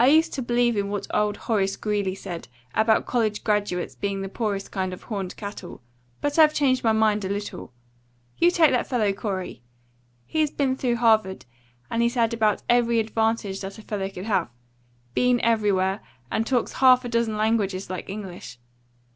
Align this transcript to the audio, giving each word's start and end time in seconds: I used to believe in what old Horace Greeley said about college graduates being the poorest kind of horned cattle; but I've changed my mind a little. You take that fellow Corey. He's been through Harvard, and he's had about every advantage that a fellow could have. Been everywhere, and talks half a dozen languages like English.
I 0.00 0.08
used 0.08 0.34
to 0.34 0.42
believe 0.42 0.76
in 0.76 0.88
what 0.88 1.06
old 1.14 1.36
Horace 1.46 1.76
Greeley 1.76 2.16
said 2.16 2.48
about 2.74 3.06
college 3.06 3.44
graduates 3.44 3.94
being 3.94 4.20
the 4.20 4.28
poorest 4.28 4.72
kind 4.72 4.92
of 4.92 5.04
horned 5.04 5.36
cattle; 5.36 5.80
but 6.20 6.40
I've 6.40 6.52
changed 6.52 6.82
my 6.82 6.90
mind 6.90 7.24
a 7.24 7.28
little. 7.28 7.72
You 8.36 8.50
take 8.50 8.72
that 8.72 8.88
fellow 8.88 9.12
Corey. 9.12 9.62
He's 10.26 10.50
been 10.50 10.74
through 10.74 10.96
Harvard, 10.96 11.44
and 11.88 12.02
he's 12.02 12.16
had 12.16 12.34
about 12.34 12.64
every 12.68 12.98
advantage 12.98 13.60
that 13.60 13.78
a 13.78 13.82
fellow 13.82 14.08
could 14.08 14.24
have. 14.24 14.50
Been 15.14 15.40
everywhere, 15.42 16.00
and 16.32 16.44
talks 16.44 16.72
half 16.72 17.04
a 17.04 17.08
dozen 17.08 17.36
languages 17.36 17.88
like 17.88 18.10
English. 18.10 18.58